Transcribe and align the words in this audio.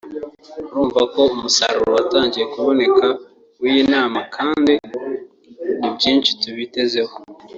urumva 0.69 1.01
ko 1.13 1.21
umusaruro 1.35 1.89
watangiye 1.97 2.45
kuboneka 2.53 3.05
w’iyi 3.61 3.83
nama 3.93 4.19
kandi 4.35 4.73
n’ibyinshi 5.79 6.31
tubitezeho 6.41 7.15